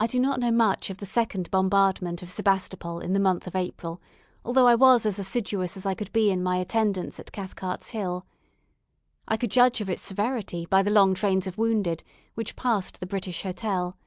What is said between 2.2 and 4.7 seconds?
of Sebastopol in the month of April, although